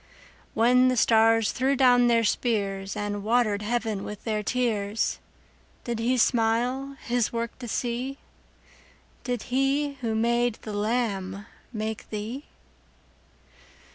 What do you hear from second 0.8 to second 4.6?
the stars threw down their spears, And water'd heaven with their